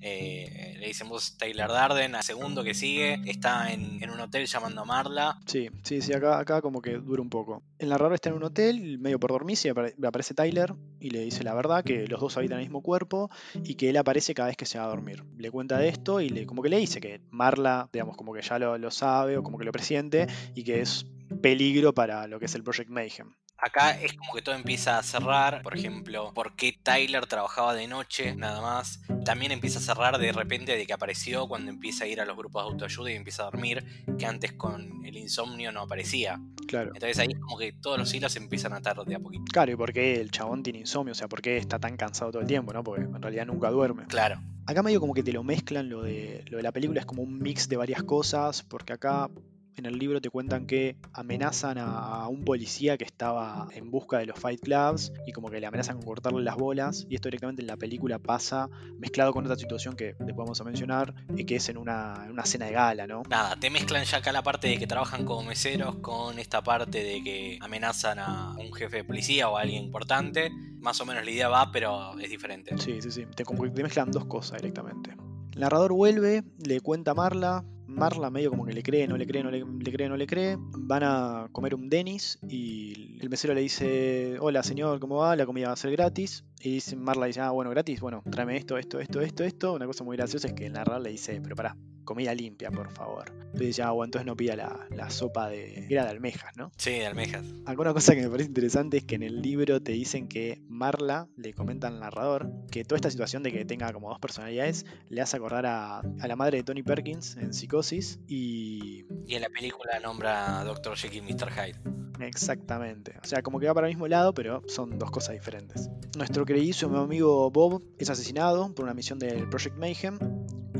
[0.00, 4.82] Eh, le dicen vos Taylor Darden, a segundo que sigue, está en, un hotel llamando
[4.82, 5.38] a Marla.
[5.46, 7.62] Sí, sí, sí, acá, acá como que dura un poco.
[7.78, 11.44] El narrador está en un hotel, medio por dormirse, y aparece Tyler y le dice
[11.44, 13.30] la verdad, que los dos habitan el mismo cuerpo
[13.64, 15.24] y que él aparece cada vez que se va a dormir.
[15.36, 18.42] Le cuenta de esto y le, como que le dice que Marla, digamos, como que
[18.42, 21.06] ya lo, lo sabe o como que lo presiente y que es
[21.42, 23.34] peligro para lo que es el Project Mayhem.
[23.60, 27.88] Acá es como que todo empieza a cerrar, por ejemplo, por qué Tyler trabajaba de
[27.88, 29.00] noche nada más.
[29.24, 32.36] También empieza a cerrar de repente de que apareció cuando empieza a ir a los
[32.36, 33.84] grupos de autoayuda y empieza a dormir,
[34.16, 36.40] que antes con el insomnio no aparecía.
[36.68, 36.92] Claro.
[36.94, 39.44] Entonces ahí es como que todos los hilos empiezan a atar de a poquito.
[39.52, 42.30] Claro, y por qué el chabón tiene insomnio, o sea, por qué está tan cansado
[42.30, 42.84] todo el tiempo, ¿no?
[42.84, 44.06] Porque en realidad nunca duerme.
[44.06, 44.40] Claro.
[44.66, 47.22] Acá medio como que te lo mezclan, lo de, lo de la película es como
[47.22, 49.30] un mix de varias cosas, porque acá
[49.78, 54.26] en el libro te cuentan que amenazan a, un policía que estaba en busca de
[54.26, 57.06] los Fight Clubs y como que le amenazan con cortarle las bolas.
[57.08, 60.64] Y esto directamente en la película pasa mezclado con otra situación que después vamos a
[60.64, 63.22] mencionar, y que es en una, en una cena de gala, ¿no?
[63.28, 67.02] Nada, te mezclan ya acá la parte de que trabajan como meseros con esta parte
[67.02, 70.50] de que amenazan a un jefe de policía o a alguien importante.
[70.80, 72.76] Más o menos la idea va, pero es diferente.
[72.78, 73.26] Sí, sí, sí.
[73.34, 75.16] Te, te mezclan dos cosas directamente.
[75.52, 79.26] El narrador vuelve, le cuenta a Marla Marla medio como que le cree, no le
[79.26, 80.56] cree, no le, cree, no le cree.
[80.58, 85.34] Van a comer un Denis y el mesero le dice, hola señor, ¿cómo va?
[85.36, 86.44] La comida va a ser gratis.
[86.60, 89.72] Y dice, Marla dice, ah, bueno, gratis, bueno, tráeme esto, esto, esto, esto, esto.
[89.74, 91.76] Una cosa muy graciosa es que el narrador le dice, pero pará,
[92.08, 93.26] comida limpia, por favor.
[93.28, 95.86] Entonces dice, ah, bueno, entonces no pida la, sopa de...
[95.90, 96.72] Era de almejas, ¿no?
[96.78, 97.44] Sí, de almejas.
[97.66, 101.28] Alguna cosa que me parece interesante es que en el libro te dicen que Marla,
[101.36, 105.20] le comenta al narrador, que toda esta situación de que tenga como dos personalidades le
[105.20, 109.04] hace acordar a, la madre de Tony Perkins en Psicosis y...
[109.26, 110.96] Y en la película nombra a Dr.
[110.96, 111.50] Jekyll y Mr.
[111.52, 111.98] Hyde.
[112.20, 113.14] Exactamente.
[113.22, 115.90] O sea, como que va para el mismo lado, pero son dos cosas diferentes.
[116.16, 120.18] Nuestro queridísimo amigo Bob es asesinado por una misión del Project Mayhem.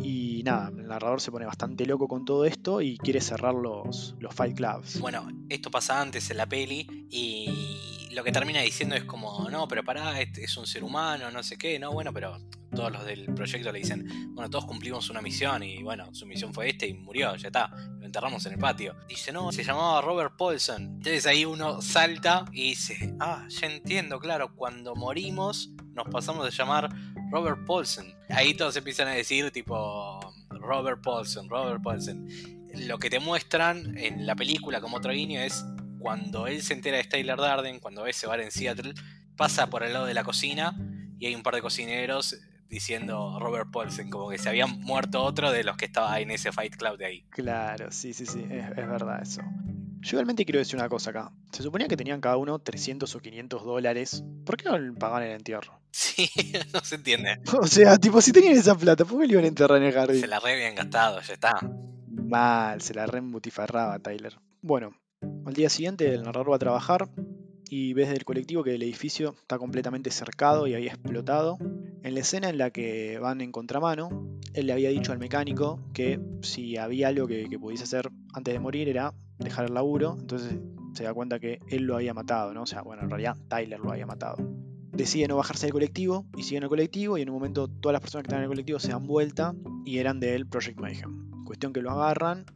[0.02, 4.14] Y nada, el narrador se pone bastante loco con todo esto y quiere cerrar los,
[4.18, 4.98] los Fight Clubs.
[4.98, 9.68] Bueno, esto pasa antes en la peli y lo que termina diciendo es como, no,
[9.68, 12.38] pero pará, este es un ser humano, no sé qué, no, bueno, pero
[12.74, 16.54] todos los del proyecto le dicen, bueno, todos cumplimos una misión y bueno, su misión
[16.54, 17.70] fue esta y murió, ya está,
[18.08, 18.96] enterramos en el patio.
[19.08, 20.82] Dice, no, se llamaba Robert Paulson.
[20.82, 26.50] Entonces ahí uno salta y dice, ah, ya entiendo, claro, cuando morimos nos pasamos a
[26.50, 26.88] llamar
[27.30, 28.14] Robert Paulson.
[28.28, 32.26] Ahí todos empiezan a decir tipo, Robert Paulson, Robert Paulson.
[32.74, 35.64] Lo que te muestran en la película como otro guiño es
[35.98, 38.94] cuando él se entera de Styler Darden, cuando ve ese bar en Seattle,
[39.36, 40.76] pasa por el lado de la cocina
[41.18, 42.36] y hay un par de cocineros
[42.68, 46.52] diciendo Robert Paulsen, como que se había muerto otro de los que estaba en ese
[46.52, 47.24] Fight Club de ahí.
[47.30, 49.42] Claro, sí, sí, sí, es, verdad eso.
[50.00, 51.32] Yo igualmente quiero decir una cosa acá.
[51.50, 54.24] Se suponía que tenían cada uno 300 o 500 dólares.
[54.44, 55.78] ¿Por qué no pagaban el entierro?
[55.90, 56.30] Sí,
[56.72, 57.40] no se entiende.
[57.60, 59.92] O sea, tipo, si tenían esa plata, ¿por qué le iban a enterrar en el
[59.92, 60.20] jardín?
[60.20, 61.58] Se la re habían gastado, ya está.
[62.06, 64.38] Mal, se la re embutifarraba Tyler.
[64.60, 64.92] Bueno,
[65.46, 67.08] al día siguiente el narrador va a trabajar
[67.70, 71.58] y ves del colectivo que el edificio está completamente cercado y había explotado.
[72.02, 75.80] En la escena en la que van en contramano, él le había dicho al mecánico
[75.92, 80.58] que si había algo que, pudiese hacer antes de morir era dejar el laburo, entonces
[80.94, 82.62] se da cuenta que él lo había matado, ¿no?
[82.62, 84.36] O sea, bueno, en realidad Tyler lo había matado.
[84.92, 87.92] Decide no bajarse del colectivo y sigue en el colectivo y en un momento todas
[87.92, 89.54] las personas que están en el colectivo se dan vuelta
[89.84, 91.44] y eran del Project Mayhem.
[91.44, 92.46] Cuestión que lo agarran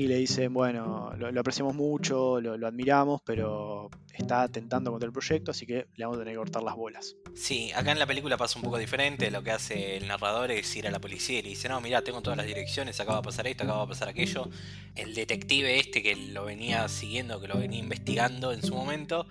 [0.00, 5.50] y le dicen, bueno, lo, apreciamos mucho, lo, admiramos, pero está atentando contra el proyecto,
[5.50, 7.16] así que le vamos a tener que cortar las bolas.
[7.34, 10.74] Sí, acá en la película pasa un poco diferente, lo que hace el narrador es
[10.74, 13.18] ir a la policía y le dice, no, mira, tengo todas las direcciones, acá va
[13.18, 14.48] a pasar esto, acá va a pasar aquello.
[14.96, 19.26] El detective este que lo venía siguiendo, que lo venía investigando en su momento,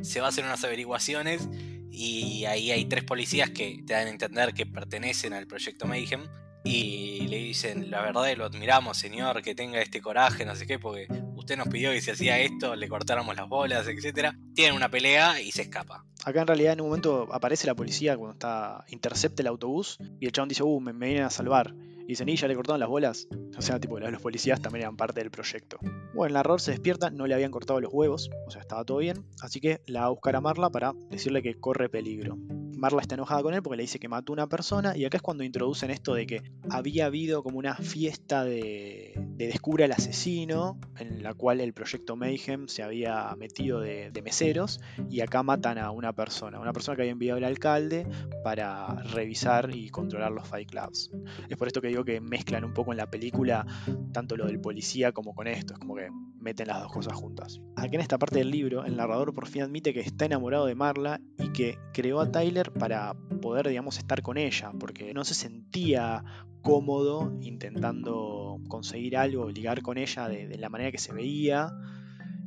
[0.00, 1.50] se va a hacer unas averiguaciones
[1.90, 6.22] y ahí hay tres policías que te dan a entender que pertenecen al proyecto Mayhem
[6.66, 10.78] y le dicen, la verdad lo admiramos, señor, que tenga este coraje, no sé qué,
[10.78, 14.34] porque usted nos pidió que si hacía esto le cortáramos las bolas, etcétera.
[14.54, 16.06] Tienen una pelea y se escapa.
[16.24, 20.24] Acá en realidad en un momento aparece la policía cuando está intercepta el autobús y
[20.24, 21.74] el chabón dice, uh, me, vienen a salvar.
[22.04, 23.28] Y dicen, ¿y ya le cortaron las bolas?
[23.58, 25.78] O sea, tipo, los policías también eran parte del proyecto.
[26.14, 28.98] Bueno, el narrador se despierta, no le habían cortado los huevos, o sea, estaba todo
[28.98, 32.38] bien, así que la va a buscar a Marla para decirle que corre peligro.
[32.84, 35.22] Marla está enojada con él porque le dice que mató una persona y acá es
[35.22, 40.78] cuando introducen esto de que había habido como una fiesta de, de descubre al asesino
[40.98, 45.78] en la cual el proyecto Mayhem se había metido de, de meseros y acá matan
[45.78, 48.06] a una persona, una persona que había enviado el alcalde
[48.42, 51.10] para revisar y controlar los Fight Clubs.
[51.48, 53.64] Es por esto que digo que mezclan un poco en la película
[54.12, 56.10] tanto lo del policía como con esto, es como que
[56.44, 57.60] meten las dos cosas juntas.
[57.76, 60.74] Aquí en esta parte del libro, el narrador por fin admite que está enamorado de
[60.74, 65.34] Marla y que creó a Tyler para poder, digamos, estar con ella, porque no se
[65.34, 66.22] sentía
[66.62, 71.72] cómodo intentando conseguir algo, ligar con ella de, de la manera que se veía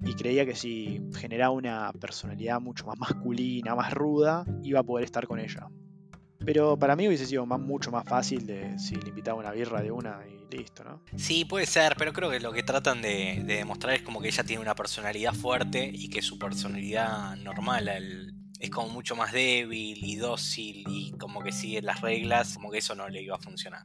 [0.04, 5.04] y creía que si generaba una personalidad mucho más masculina, más ruda, iba a poder
[5.04, 5.70] estar con ella.
[6.48, 9.82] Pero para mí hubiese sido más, mucho más fácil de si le invitaba una birra
[9.82, 11.02] de una y listo, ¿no?
[11.18, 14.30] Sí, puede ser, pero creo que lo que tratan de, de demostrar es como que
[14.30, 19.34] ella tiene una personalidad fuerte y que su personalidad normal el- es como mucho más
[19.34, 23.36] débil y dócil y como que sigue las reglas, como que eso no le iba
[23.36, 23.84] a funcionar.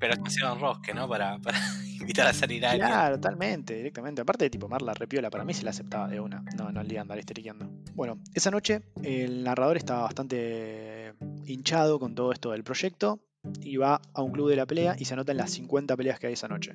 [0.00, 1.08] Pero es demasiado enrosque, ¿no?
[1.08, 1.58] Para, para
[2.00, 2.88] invitar a salir a alguien.
[2.88, 4.22] Claro, totalmente, directamente.
[4.22, 6.42] Aparte de tipo Marla repiola, para mí se la aceptaba de una.
[6.56, 7.70] No, no le iba a andar histeriqueando.
[7.94, 13.20] Bueno, esa noche el narrador estaba bastante hinchado con todo esto del proyecto
[13.60, 16.28] y va a un club de la pelea y se anotan las 50 peleas que
[16.28, 16.72] hay esa noche.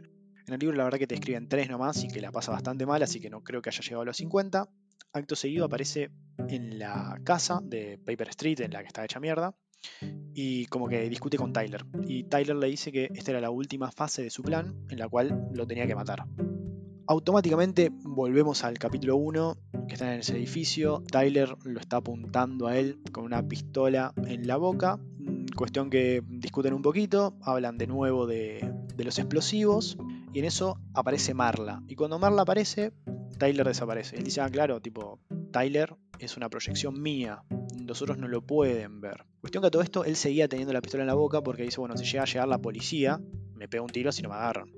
[0.48, 2.86] En el libro la verdad que te escriben tres nomás y que la pasa bastante
[2.86, 4.70] mal, así que no creo que haya llegado a los 50.
[5.14, 6.12] Acto seguido aparece
[6.50, 9.56] en la casa de Paper Street, en la que está hecha mierda,
[10.34, 11.86] y como que discute con Tyler.
[12.08, 15.08] Y Tyler le dice que esta era la última fase de su plan, en la
[15.08, 16.26] cual lo tenía que matar.
[17.08, 21.04] Automáticamente volvemos al capítulo 1, que está en ese edificio.
[21.12, 24.98] Tyler lo está apuntando a él con una pistola en la boca.
[24.98, 29.98] Mm, Cuestión que discuten un poquito, hablan de nuevo de, los explosivos.
[30.34, 31.84] Y en eso aparece Marla.
[31.88, 32.92] Y cuando Marla aparece,
[33.38, 34.18] Tyler desaparece.
[34.18, 35.20] Él dice, ah, claro, tipo,
[35.52, 37.44] Tyler es una proyección mía.
[37.86, 39.26] Los otros no lo pueden ver.
[39.46, 41.80] Cuestión que a todo esto él seguía teniendo la pistola en la boca porque dice,
[41.80, 43.22] bueno, si llega a llegar la policía,
[43.54, 44.72] me pega un tiro si no me agarran.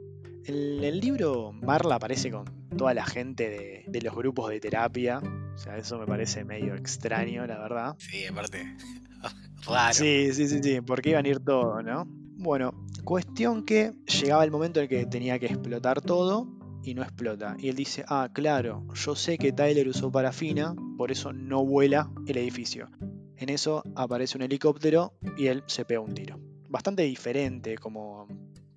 [0.44, 2.44] En el libro Marla aparece con
[2.78, 5.20] toda la gente de, de los grupos de terapia.
[5.20, 7.96] O sea, eso me parece medio extraño, la verdad.
[7.98, 8.76] Sí, aparte.
[9.66, 9.94] Raro.
[9.94, 12.04] Sí, sí, sí, sí, porque iban a ir todos, ¿no?
[12.06, 12.74] Bueno,
[13.06, 16.46] cuestión que llegaba el momento en el que tenía que explotar todo
[16.84, 17.56] y no explota.
[17.58, 22.12] Y él dice, ah, claro, yo sé que Tyler usó parafina, por eso no vuela
[22.28, 22.90] el edificio.
[23.38, 26.40] En eso aparece un helicóptero y él se pega un tiro.
[26.70, 28.28] Bastante diferente como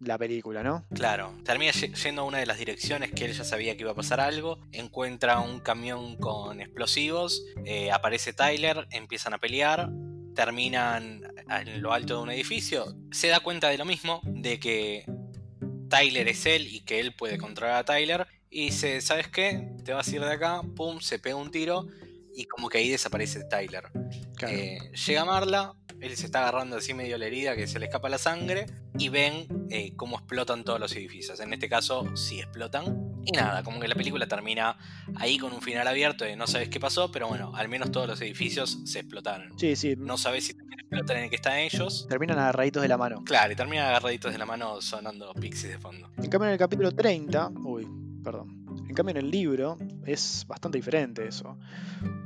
[0.01, 0.87] la película, ¿no?
[0.95, 3.91] Claro, termina ye- yendo a una de las direcciones que él ya sabía que iba
[3.93, 9.91] a pasar algo, encuentra un camión con explosivos, eh, aparece Tyler, empiezan a pelear,
[10.35, 15.05] terminan en lo alto de un edificio, se da cuenta de lo mismo, de que
[15.91, 19.69] Tyler es él y que él puede controlar a Tyler, y dice, ¿sabes qué?
[19.85, 21.87] Te vas a ir de acá, pum, se pega un tiro,
[22.35, 23.85] y como que ahí desaparece Tyler.
[24.41, 24.57] Claro.
[24.57, 28.09] Eh, llega Marla, él se está agarrando así medio la herida que se le escapa
[28.09, 28.67] la sangre
[28.99, 31.41] y ven eh, cómo explotan todos los edificios.
[31.41, 33.11] En este caso sí explotan.
[33.23, 34.79] Y nada, como que la película termina
[35.17, 38.09] ahí con un final abierto de no sabes qué pasó, pero bueno, al menos todos
[38.09, 39.59] los edificios se explotaron.
[39.59, 42.07] Sí, sí, No sabes si también explotan en el que están ellos.
[42.09, 43.23] terminan agarraditos de la mano.
[43.25, 46.11] Claro, y terminan agarraditos de la mano sonando pixies de fondo.
[46.17, 47.87] En cambio en el capítulo 30, uy,
[48.25, 48.60] perdón.
[48.89, 51.57] En cambio en el libro es bastante diferente eso.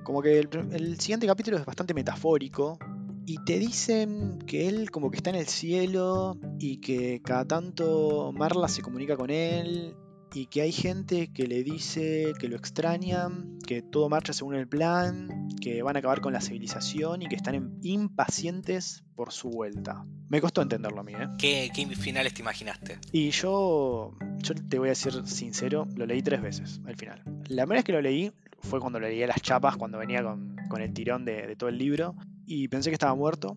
[0.02, 2.78] Como que el, siguiente capítulo es bastante metafórico
[3.26, 8.32] y te dicen que él como que está en el cielo y que cada tanto
[8.32, 9.96] Marla se comunica con él
[10.34, 14.68] y que hay gente que le dice que lo extrañan, que todo marcha según el
[14.68, 20.04] plan, que van a acabar con la civilización y que están impacientes por su vuelta.
[20.28, 21.28] Me costó entenderlo a mí, ¿eh?
[21.38, 22.98] ¿Qué, qué finales te imaginaste?
[23.12, 27.22] Y yo, yo te voy a decir sincero, lo leí tres veces al final.
[27.48, 30.56] La primera vez que lo leí fue cuando lo leía las chapas, cuando venía con,
[30.68, 32.14] con el tirón de, de todo el libro,
[32.46, 33.56] y pensé que estaba muerto.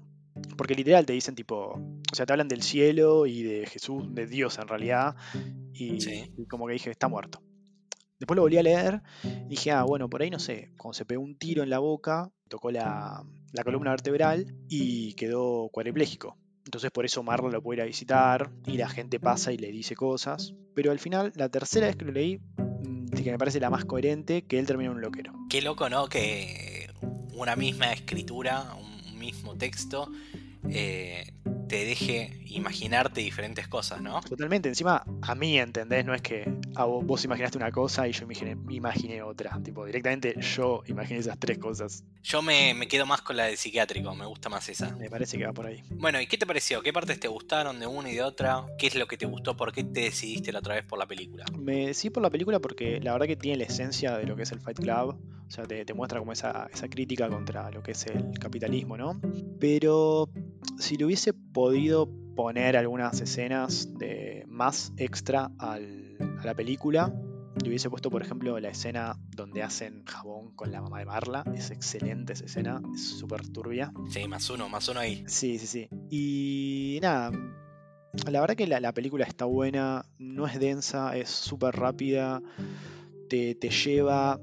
[0.56, 1.56] Porque literal te dicen tipo,
[2.12, 5.16] o sea, te hablan del cielo y de Jesús, de Dios en realidad,
[5.74, 6.32] y, Sí.
[6.38, 7.42] y como que dije, está muerto.
[8.20, 11.06] Después lo volví a leer y dije, ah, bueno, por ahí no sé, cuando se
[11.06, 16.38] pegó un tiro en la boca, tocó la, la columna vertebral y quedó cuadripléjico.
[16.66, 19.72] Entonces por eso Marla lo puede ir a visitar y la gente pasa y le
[19.72, 20.54] dice cosas.
[20.76, 23.86] Pero al final, la tercera vez que lo leí, mm, que me parece la más
[23.86, 25.34] coherente, que él termina en un loquero.
[25.50, 26.08] Qué loco, ¿no?
[26.08, 26.90] Que
[27.34, 30.12] una misma escritura, un mismo texto,
[30.70, 31.24] eh,
[31.68, 34.22] te deje imaginarte diferentes cosas, ¿no?
[34.22, 36.06] Totalmente, encima a mí, ¿entendés?
[36.06, 39.60] No es que a vos, vos imaginaste una cosa y yo imaginé, imaginé otra.
[39.64, 42.04] Tipo, directamente yo imaginé esas tres cosas.
[42.24, 44.96] Yo me, me, quedo más con la del psiquiátrico, me gusta más esa.
[44.96, 45.84] Me parece que va por ahí.
[45.92, 46.82] Bueno, ¿y qué te pareció?
[46.82, 48.66] ¿Qué partes te gustaron de una y de otra?
[48.78, 49.56] ¿Qué es lo que te gustó?
[49.56, 51.46] ¿Por qué te decidiste la otra vez por la película?
[51.58, 54.44] Me decidí por la película porque la verdad que tiene la esencia de lo que
[54.44, 55.18] es el Fight Club.
[55.48, 58.98] O sea, te, te muestra como esa, esa crítica contra lo que es el capitalismo,
[58.98, 59.22] ¿no?
[59.60, 60.30] Pero
[60.78, 67.14] si le hubiese podido poner algunas escenas de más extra al, a la película,
[67.64, 71.44] le hubiese puesto, por ejemplo, la escena donde hacen jabón con la mamá de Marla.
[71.56, 73.92] Es excelente esa escena, es súper turbia.
[74.10, 75.24] Sí, más uno, más uno ahí.
[75.28, 75.90] Sí, sí, sí.
[76.12, 77.32] Y nada,
[78.30, 82.42] la verdad que la, la película está buena, no es densa, es súper rápida,
[83.30, 84.40] te, te lleva...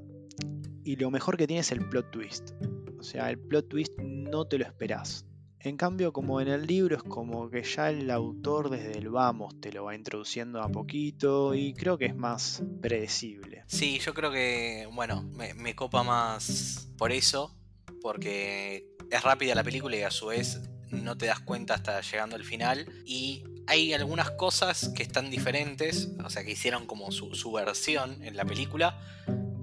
[0.83, 2.51] Y lo mejor que tiene es el plot twist.
[2.99, 5.25] O sea, el plot twist no te lo esperás.
[5.65, 9.59] En cambio, como en el libro es como que ya el autor desde el vamos
[9.59, 13.63] te lo va introduciendo a poquito y creo que es más predecible.
[13.65, 17.57] Sí, yo creo que, bueno, me, copa más por eso,
[17.99, 20.61] porque es rápida la película y a su vez
[20.91, 26.11] no te das cuenta hasta llegando al final y hay algunas cosas que están diferentes,
[26.23, 29.01] o sea, que hicieron como su, su versión en la película,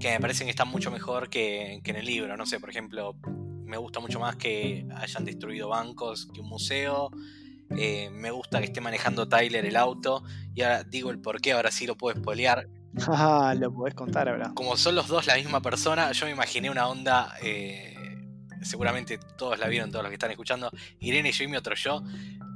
[0.00, 2.36] que me parecen que están mucho mejor que, que en el libro.
[2.36, 3.14] No sé, por ejemplo,
[3.72, 7.10] me gusta mucho más que hayan destruido bancos que un museo.
[7.74, 10.22] Eh, me gusta que esté manejando Tyler el auto.
[10.54, 12.68] Y ahora digo el por qué, ahora sí lo puedo spoilear.
[13.08, 14.52] Ah, lo podés contar ahora.
[14.54, 17.34] Como son los dos la misma persona, yo me imaginé una onda.
[17.42, 17.94] Eh,
[18.60, 20.70] seguramente todos la vieron, todos los que están escuchando.
[21.00, 22.02] Irene, yo y mi otro yo.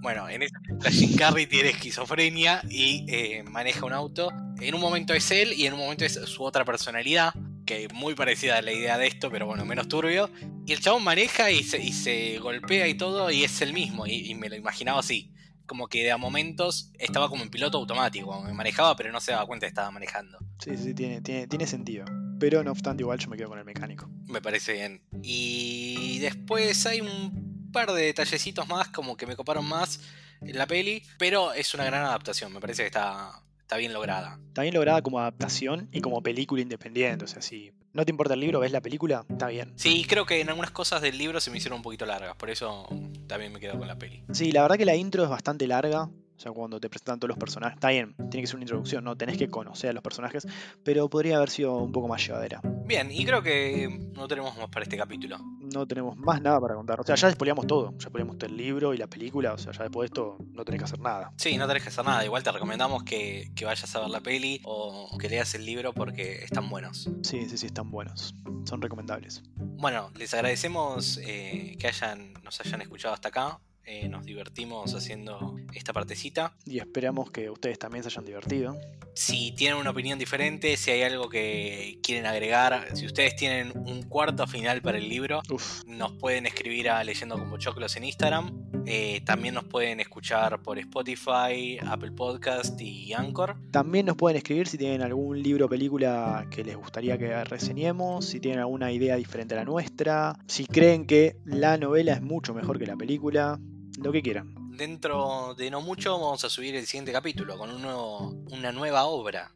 [0.03, 4.29] Bueno, en esa película Jim Carrey tiene esquizofrenia y eh, maneja un auto.
[4.61, 7.33] En un momento es él y en un momento es su otra personalidad
[7.67, 10.31] que muy parecida a la idea de esto, pero bueno, menos turbio.
[10.65, 14.07] Y el chabón maneja y se, y se golpea y todo, y es el mismo,
[14.07, 15.33] y, y, me lo imaginaba así.
[15.67, 19.33] Como que de a momentos estaba como en piloto automático, me manejaba, pero no se
[19.33, 20.39] daba cuenta que estaba manejando.
[20.65, 22.07] Sí, sí, tiene, tiene, tiene sentido.
[22.39, 24.09] Pero no obstante, igual yo me quedo con el mecánico.
[24.27, 25.03] Me parece bien.
[25.23, 30.01] Y después hay un par de detallecitos más, como que me coparon más
[30.41, 34.39] en la peli, pero es una gran adaptación, me parece que está, está bien lograda.
[34.47, 37.25] Está bien lograda como adaptación y como película independiente.
[37.25, 39.73] O sea, si no te importa el libro, ves la película, está bien.
[39.75, 42.49] Sí, creo que en algunas cosas del libro se me hicieron un poquito largas, por
[42.49, 42.89] eso
[43.27, 44.23] también me quedo con la peli.
[44.31, 46.09] Sí, la verdad que la intro es bastante larga.
[46.37, 47.77] O sea, cuando te presentan todos los personajes.
[47.77, 50.47] Está bien, tiene que ser una introducción, no tenés que conocer a los personajes,
[50.85, 52.61] pero podría haber sido un poco más llevadera.
[52.85, 55.39] Bien, y creo que no tenemos más para este capítulo.
[55.75, 57.01] No tenemos más nada para contar.
[57.01, 57.91] O sea, ya despoleamos todo.
[57.93, 59.55] Ya despoleamos el libro y la película.
[59.55, 61.33] O sea, ya después de esto no tenés que hacer nada.
[61.37, 62.25] Sí, no tenés que hacer nada.
[62.25, 65.93] Igual te recomendamos que, que vayas a ver la peli o que leas el libro
[65.93, 67.11] porque están buenos.
[67.23, 68.35] Sí, sí, sí, están buenos.
[68.65, 69.43] Son recomendables.
[69.57, 73.59] Bueno, les agradecemos eh, que hayan, nos hayan escuchado hasta acá.
[73.89, 76.57] Eh, nos divertimos haciendo esta partecita.
[76.65, 78.77] Y esperamos que ustedes también se hayan divertido.
[79.15, 84.03] Si tienen una opinión diferente, si hay algo que quieren agregar, si ustedes tienen un
[84.03, 85.85] cuarto final para el libro, Uf.
[85.87, 88.67] nos pueden escribir a Leyendo como Choclos en Instagram.
[88.87, 93.57] Eh, también nos pueden escuchar por Spotify, Apple Podcast y Anchor.
[93.71, 98.27] También nos pueden escribir si tienen algún libro o película que les gustaría que reseñemos,
[98.27, 102.53] si tienen alguna idea diferente a la nuestra, si creen que la novela es mucho
[102.53, 103.61] mejor que la película,
[104.07, 104.55] lo que quieran.
[104.77, 109.05] Dentro de no mucho vamos a subir el siguiente capítulo con un nuevo- una nueva
[109.05, 109.51] obra.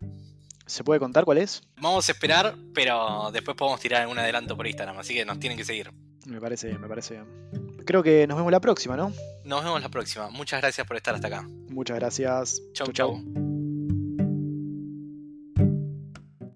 [0.67, 1.63] ¿Se puede contar cuál es?
[1.81, 5.59] Vamos a esperar, pero después podemos tirar algún adelanto por Instagram, así que nos tienen
[5.59, 5.91] que seguir.
[6.27, 7.81] Me parece bien, me parece bien.
[7.85, 9.13] Creo que nos vemos la próxima, ¿no?
[9.45, 10.31] Nos vemos la próxima.
[10.31, 11.43] Muchas gracias por estar hasta acá.
[11.69, 12.63] Muchas gracias.
[12.73, 13.50] Chau, chau.